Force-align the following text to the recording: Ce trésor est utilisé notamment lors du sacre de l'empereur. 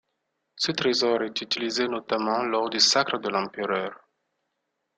Ce 0.55 0.71
trésor 0.71 1.21
est 1.21 1.41
utilisé 1.41 1.87
notamment 1.87 2.41
lors 2.41 2.71
du 2.71 2.79
sacre 2.79 3.19
de 3.19 3.29
l'empereur. 3.29 4.01